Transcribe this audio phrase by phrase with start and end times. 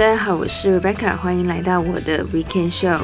[0.00, 3.02] 大家好，我是 Rebecca，欢迎来到我的 Weekend Show。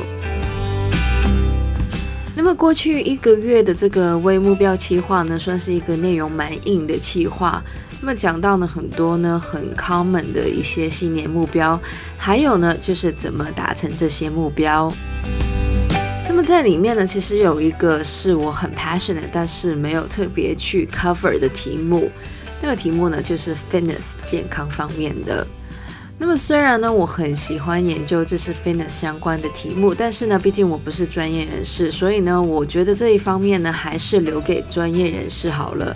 [2.34, 7.62] 那么过去一个月的这个微目标企划呢，算是一个内容蛮硬的企划。
[8.00, 11.78] 那么讲到呢很多呢很 common 的一些新年目标，
[12.16, 14.90] 还有呢就是怎么达成这些目标。
[16.26, 22.10] 那么在里面呢，其实有一个是我很 passionate，但是没有特别去 cover 的题目。
[22.62, 25.46] 那个题目呢，就是 fitness 健康方面的。
[26.18, 35.94] 那么虽然呢，我很喜欢研究这是 fitness 相关的题目，但是呢，毕竟我不是专业人士，所以呢，我觉得这一方面呢，还是留给专业人士好了。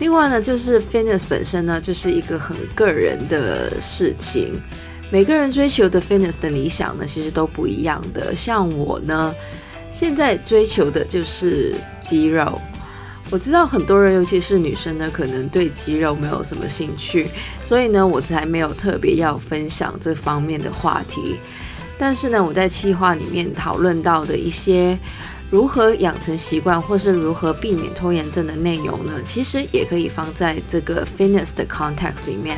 [0.00, 4.60] 另外呢，就是 fitness 本身呢，就是一个很个人的事情，
[5.10, 8.34] 每个人追求的 fitness 的理想呢，其实都不一样的。
[8.34, 9.34] 像我呢，
[9.90, 12.60] 现在追求的就是肌肉。
[13.30, 17.28] 我知道很多人，尤其是女生呢，可能对肌肉没有什么兴趣，
[17.62, 21.36] 所以呢，我才没有特别要分享这方面的话题。
[21.98, 24.98] 但是呢，我在企划里面讨论到的一些
[25.50, 32.56] 如何养成习惯，或是如何避免拖延症的内容呢，其实也可以放在这个 fitness 的 context 里面。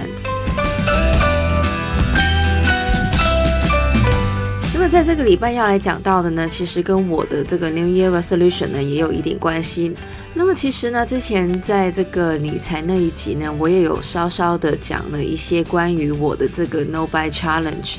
[4.90, 9.94] 在这个礼拜要来讲到的呢，其实跟我的这个 New Year Resolution 呢也有一点关系。
[10.34, 17.98] 那么其实呢，之前在这个理财那一集呢，我也有稍稍的讲了一些关于我的这个 No Buy Challenge。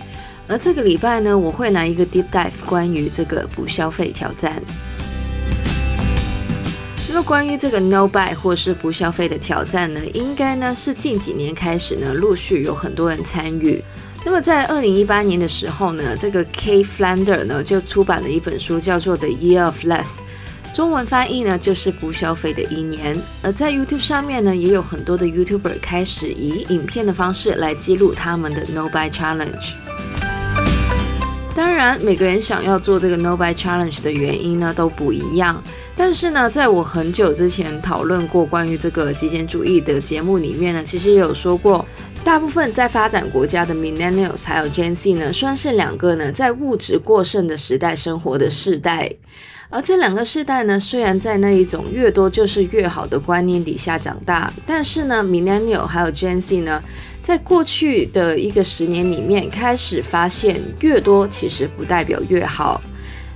[0.49, 4.61] 而这个礼拜呢，我会来一个 Deep Dive 关于这个不消费挑战。
[7.07, 13.81] 那么关于这个 No Buy 或是不消费的挑战呢，应该呢是近几年开始呢，陆续有很多人参与。
[14.23, 20.19] 那么在二零一八年的时候呢，这个 K Flander 呢就出版了一本书，叫做《The Year of Less》，
[20.75, 23.17] 中文翻译呢就是不消费的一年。
[23.41, 29.73] 而在 YouTube 上面呢，也有很多的 YouTuber 开始以影片的方式来记录他们的 No Buy Challenge。
[31.53, 35.61] 当然，每个人想要做这个 No Buy Challenge 的原因呢都不一样。
[35.95, 41.85] 但是呢，在我很久之前讨论过关于这个极简主义的节目里面呢，其实也有说过。
[42.23, 49.11] 大部分在发展国家的 Millennials 还有 Gen Z 呢，算是两个呢在物质过剩的时代生活的世代。
[49.69, 56.83] 而这两个世代呢，虽然在那一种越多就是越好的观念底下长大，但是呢，Millennial 还有 Gen Z 呢，
[57.23, 62.81] 在过去的一个十年里面，开始发现越多其实不代表越好，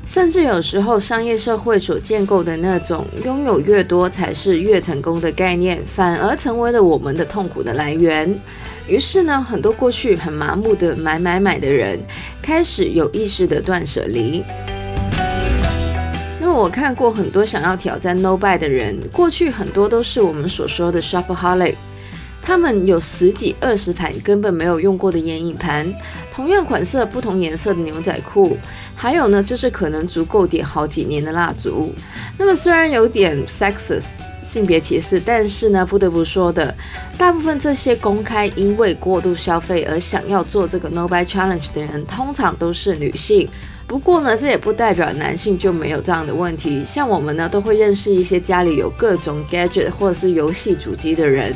[0.06, 8.40] 甚至有时候商业社会所建构的那种拥有越多才是越成功的概念，反而成为了我们的痛苦的来源。
[8.88, 12.00] 于是呢，很多过去很麻木的买买买的人，
[12.40, 14.44] 开始有意识的断舍离。
[16.40, 21.74] 那么我看过很多想要挑战 No Buy 的人，过去很多都是我们所说的 Shopaholic，
[22.46, 25.92] 他们有十几二十盘根本没有用过的眼影盘，
[26.32, 28.56] 同样款式不同颜色的牛仔裤，
[28.96, 31.92] 还有呢，就是可能足够点好几年的蜡烛。
[32.38, 34.22] 那么虽然有点 sexist。
[34.46, 36.74] 性别歧视，但是呢，不得不说的，
[37.18, 43.50] 大部分这些公开因为过度消费而想要做这个 No Buy Challenge 的人，通常都是女性。
[43.88, 46.84] 不过呢，这也不代表男性就没有这样的问题。
[46.86, 51.52] 像我们呢，都会认识一些家里有各种 gadget 或者是游戏主机的人，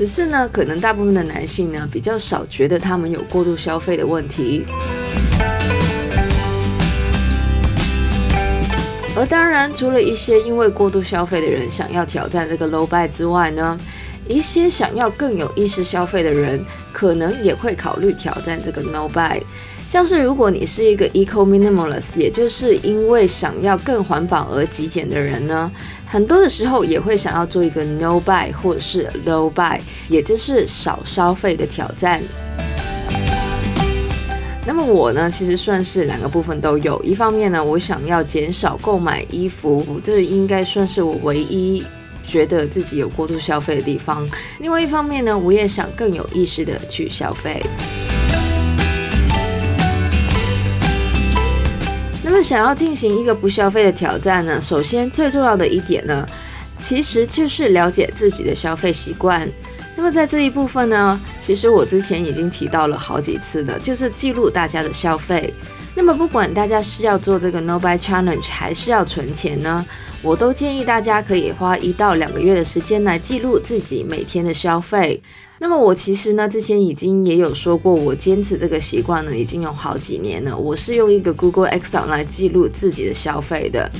[0.00, 4.64] 只是呢，可能大部分的男性呢，比较少觉得他们有过度消费的问题。
[9.14, 13.78] 而当然，除了一些因为过度消费的人想要挑战这个 low buy 之外呢，
[14.26, 19.42] 一些想要更有意识消费的人，可能也会考虑挑战这个 No Buy。
[19.90, 25.68] 像是如果你是一个 Eco Minimalist，也就是因为想要更环保而极简的人呢，
[26.06, 32.22] 很多的时候也会想要做一个 No Buy 或者是 Low Buy，也就是少消费的挑战。
[34.64, 37.02] 那么我呢，其实算是两个部分都有。
[37.02, 41.84] 一方面呢，我想要减少购买衣服，这应该算是我唯一
[42.24, 44.24] 觉得自己有过度消费的地方。
[44.60, 47.60] 另外一方面呢，我也想更有意识的去消费。
[52.42, 56.26] 想要进行一个不消费的挑战呢，首先最重要的一点呢，
[56.78, 59.48] 其实就是了解自己的消费习惯。
[59.96, 65.52] 那么在这一部分呢，其实我之前已经提到了好几次了，就是记录大家的消费。
[65.94, 69.84] 那么不管大家是要做这个 No Buy Challenge 还是要存钱呢，
[70.22, 75.20] 我都建议大家可以花一到两个月的时间来记录自己每天的消费。
[75.58, 80.56] 那么我其实呢，之前已经也有说过，我坚持这个习惯呢，已经有好几年了。
[80.56, 83.90] 我是用一个 Google Excel 来记录自己的消费的。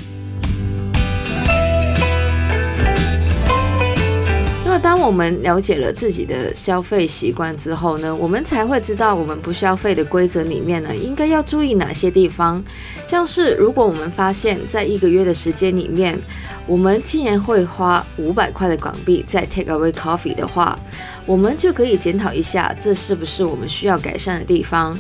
[5.01, 12.63] 当我们了解了自己的消费习惯之后呢，我们才会知道我们不消费的规则里面呢，应该要注意哪些地方。
[13.09, 16.21] 像是如果我们发现，在一个月的时间里面，
[16.67, 20.79] 我们竟然会花五百块的港币在 Take Away Coffee 的话，
[21.25, 24.95] 我们就可以检讨一下，这是不是我们需要改善的地方。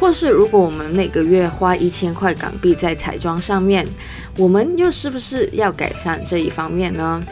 [0.00, 3.86] 或是如果我们每个月花一千块港币在彩妆上面，
[4.38, 7.22] 我们又是不是要改善这一方面呢？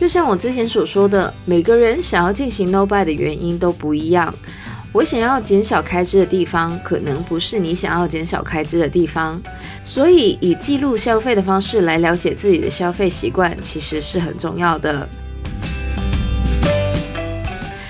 [0.00, 4.34] 就像我之前所说的，每个人想要进行 no buy 的原因都不一样。
[4.92, 9.38] 我想要减少开支的地方，可能不是你想要减少开支的地方。
[9.84, 15.06] 所以，以记录消费的方式来了解自己的消费习惯，其实是很重要的。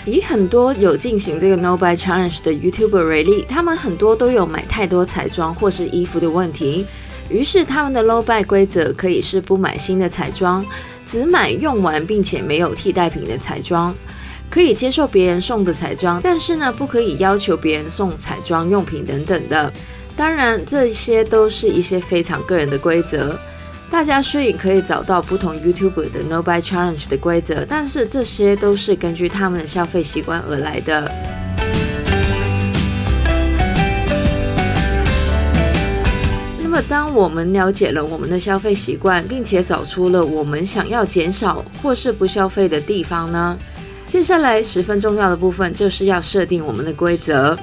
[0.05, 6.85] 以很多有进行这个 no buy challenge 的 YouTuber 为例，他们很多都有买太多彩妆或是衣服的问题。
[7.31, 10.67] 于是，他们的 no buy 规则可以是不买新的彩妆。
[11.11, 13.93] 只买用完并且没有替代品的彩妆，
[14.49, 19.73] 可以接受别人送的彩妆，但是呢，不可以要求别人送彩妆用品等等的。
[20.17, 23.37] 当然，这些都是一些非常个人的规则。
[23.91, 31.40] 大家虽然可以找到不同 YouTube 的 No Buy Challenge 的规则，但是这些都是根据他们的消费习惯而来的。
[36.83, 43.57] 当我们了解了我们的消费习惯，并且找出了我们想要减少或是不消费的地方呢，
[44.09, 47.59] 接下来十分重要的部分就是要设定我们的规则。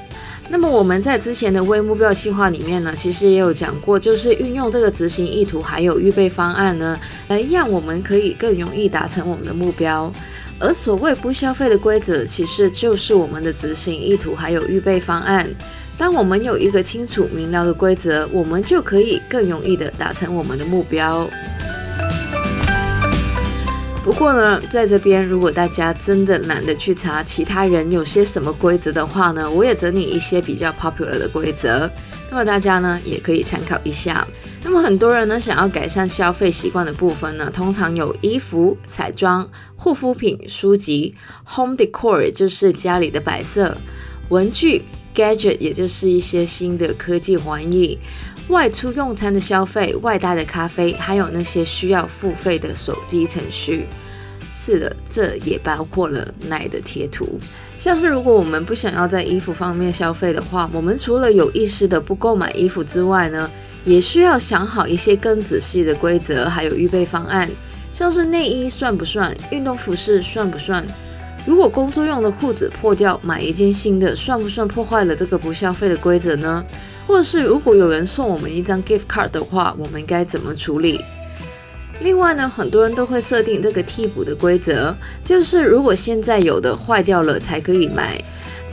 [0.49, 6.97] 那么我们在之前的微目标计划里面呢，其实也有讲过，就是运用这个执行意图还有预备方案呢，
[7.27, 10.11] 来让我们可以更容易达成我们的目标。
[10.59, 15.47] 而所谓不消费的规则，其实就是我们的执行意图还有预备方案。
[15.97, 21.27] 当我们有一个清楚明了的规则，我们就可以更容易的达成我们的目标。
[24.03, 31.89] 不过呢，在这边，如果大家真的懒得去查其他人有些什么规则的话呢，我也整理一些比较 popular 的规则，
[32.29, 34.25] 那么大家呢也可以参考一下。
[34.63, 43.75] 那么很多人呢想要改善消费习惯的部分呢，通常有衣服、彩妆、护肤品、书籍、home decor，就是家里的摆设、
[44.29, 44.83] 文具。
[45.17, 47.97] Gadget 也就是一些新的科技玩意，
[48.49, 53.87] 外出用餐的消费、外带的咖啡，还有那些需要付费的手机程序。
[54.53, 57.39] 是的，这也包括了奶的贴图。
[57.77, 63.49] 像是如果我们不想要在衣服方面消费的话，我们除了有意识的不购买衣服之外呢，
[63.85, 67.49] 也需要想好一些更仔细的规则，还有预备方案。
[67.91, 69.35] 像是内衣算不算？
[69.51, 70.85] 运动服饰算不算？
[71.47, 76.61] 如果工作用的裤子破掉，买一件新的，算不算破坏了这个不消费的规则呢？
[77.07, 80.99] 或者是如果有人送我们一张 gift card 的话，我们应该怎么处理？
[82.01, 88.21] 另外呢，很多人都会设定这个替补的规则，就是如果现在有的坏掉了才可以买。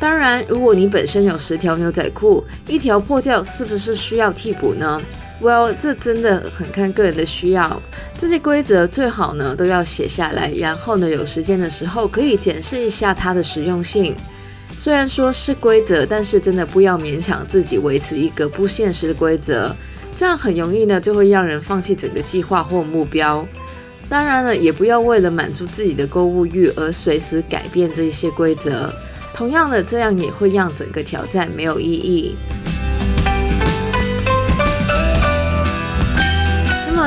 [0.00, 5.00] 当然，如果你本身有十条牛仔裤，一条破掉，是不是需要替补呢
[5.44, 7.82] ？Well，这真的很看个人的需要。
[8.16, 14.14] 这些规则最好呢都要写下来，然后呢有时间的时候可以检视一下它的实用性。
[14.78, 19.76] 虽然说是规则，但是真的不要勉强自己维持一个不现实的规则，
[20.16, 23.46] 这样很容易呢就会让人放弃整个计划或目标。
[24.08, 28.90] 当然了，也不要为了满足自己的购物欲而随时改变这些规则。
[29.34, 32.34] 同样的，这样也会让整个挑战没有意义。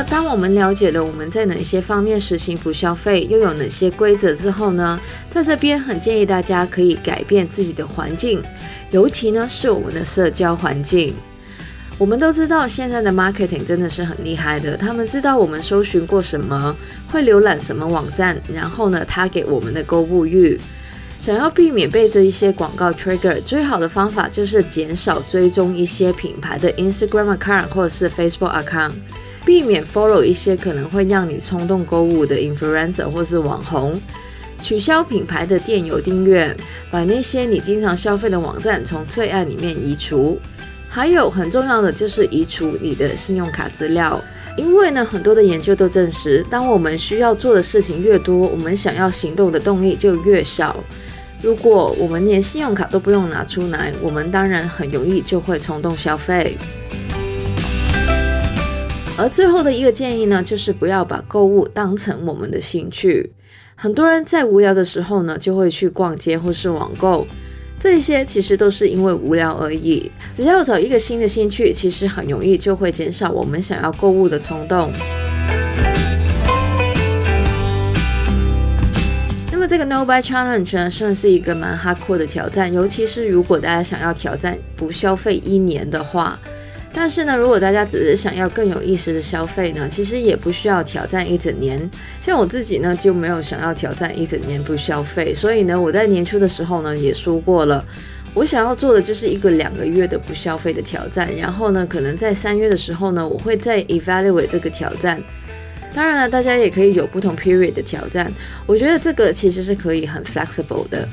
[0.04, 5.00] 当我们了解了我们在哪些方面实行不消费，又有哪些规则之后呢，
[5.30, 8.42] 在这边很建议大家可以改变自己的环境，
[8.92, 11.13] 尤其呢是我们的社交环境。
[11.98, 16.75] 我们都知道现在的 marketing 真的是很厉害的，他们知道我们搜寻过什么，
[17.12, 20.60] 会浏览什么网站，然后呢，他给我们的购物欲。
[21.18, 28.92] 想要避免被这一些广告 trigger，最好的方法就是减少追踪一些品牌的 Instagram account 或者是 Facebook account。
[29.48, 33.98] 避免 follow 一些可能会让你冲动购物的 influencer 或是网红，
[34.62, 36.54] 取消品牌的电邮订阅，
[36.92, 40.38] 把那些你经常消费的网站从最爱里面移除。
[40.89, 44.22] 还有很重要的就是移除你的信用卡资料，
[44.58, 50.75] 因为呢，很多的研究都证实，当我们需要做的事情越多，我们想要行动的动力就越少。
[51.42, 56.58] 如果我们连信用卡都不用拿出来，我们当然很容易就会冲动消费。
[59.20, 63.34] 而最后的一个建议呢，就是不要把购物当成我们的兴趣。
[63.74, 67.26] 很多人在无聊的时候呢，就会去逛街或是网购，
[67.80, 70.12] 这些其实都是因为无聊而已。
[70.36, 74.92] 只要找一个新的兴趣，其实很容易就会减少我们想要购物的冲动。
[79.52, 86.40] 那么这个 No Buy Challenge 呢，算是一个蛮 hardcore 的挑战，尤其是如果大家想要挑战不消费一年的话。
[87.00, 91.80] 但是呢，如果大家只是想要更有意识的消费呢，其实也不需要挑战一整年。
[92.20, 97.86] 像我自己呢，就没有想要挑战一整年不消费，所以呢，我在年初的时候呢，也说过了，
[98.34, 101.30] 我想要做的就是一个两个月的不消费的挑战。
[101.38, 105.22] 然后呢，可能在三月的时候呢，我会再 evaluate 这个挑战。
[105.94, 108.34] 当然了，大家也可以有不同 period 的挑战。
[108.66, 111.08] 我觉得这个其实是可以很 flexible 的。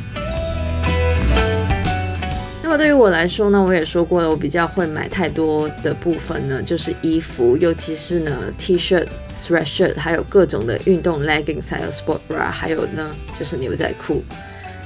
[2.77, 14.23] 对于我来说呢，我也说过了，我比较会买太多的部分呢，就是衣服，尤其是呢 T-shirt、sweatshirt，还有各种的运动 leggings，还有 sport bra，还有呢就是牛仔裤。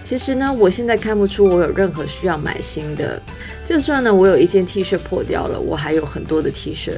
[0.02, 3.20] 其实呢，我现在看不出我有任何需要买新的。
[3.64, 6.92] 就算呢我有一件 T 恤破掉了，我还有很多的 T 恤。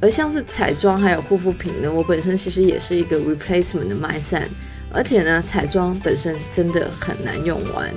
[0.00, 4.48] 而像是彩妆还有护肤品呢，我本身其实也是一个 replacement 的 mindset，
[4.90, 7.90] 而且呢彩妆本身真的很难用完。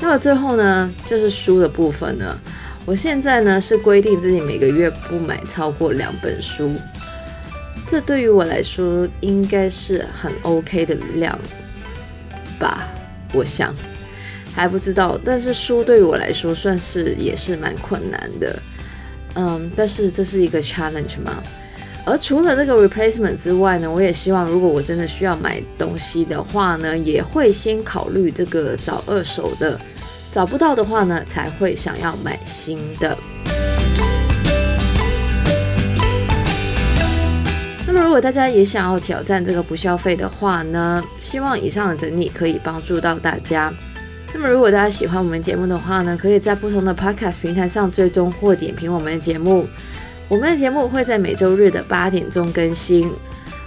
[0.00, 2.38] 那么最后呢，就是书的部分呢。
[2.86, 6.72] 我现在呢是规定自己每个月不买超过两本书，
[7.86, 11.38] 这对于我来说应该是很 OK 的量
[12.58, 12.88] 吧？
[13.32, 13.72] 我想
[14.54, 18.58] 还不知道，但是书对于我来说算是也是蛮困难的。
[19.34, 21.40] 嗯，但是这是一个 challenge 嘛。
[22.06, 29.78] 而除了这个 replacement 之外呢，我也希望如果我真的需要买东西的话呢，也会先考虑这个找二手的。
[30.32, 33.16] 找不到的话呢，才会想要买新的。
[37.86, 43.72] 那么，如果大家也想要挑战这个不消费的话呢，希望以上的整理可以帮助到大家。
[44.32, 49.66] 那么，如果大家喜欢我们节目的话呢，可以在不同的 podcast 平台上追踪或点评我们的节目。
[50.28, 53.12] 我们的节目会在每周日的八点钟更新。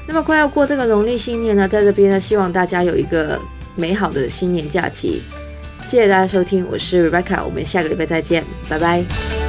[0.07, 3.37] 那么，快要过这个农历新年呢，在这边呢，希望大家有一个
[3.75, 5.21] 美好的新年假期。
[5.83, 9.42] 谢谢大家收听，我是 Rebecca，我们下个礼拜再见，拜拜。